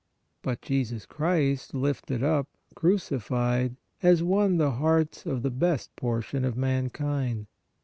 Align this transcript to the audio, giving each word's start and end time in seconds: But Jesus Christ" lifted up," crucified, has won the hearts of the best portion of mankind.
But 0.41 0.63
Jesus 0.63 1.05
Christ" 1.05 1.75
lifted 1.75 2.23
up," 2.23 2.47
crucified, 2.73 3.75
has 3.99 4.23
won 4.23 4.57
the 4.57 4.71
hearts 4.71 5.27
of 5.27 5.43
the 5.43 5.51
best 5.51 5.95
portion 5.95 6.43
of 6.43 6.57
mankind. 6.57 7.45